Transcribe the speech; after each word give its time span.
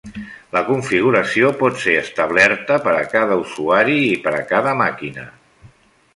La 0.55 0.61
configuració 0.69 1.51
pot 1.59 1.77
ser 1.83 1.93
establerta 1.99 2.79
per 2.87 2.95
a 3.03 3.07
cada 3.13 3.39
usuari 3.45 4.01
i 4.09 4.19
per 4.27 4.35
a 4.41 4.45
cada 4.55 4.75
màquina. 4.83 5.29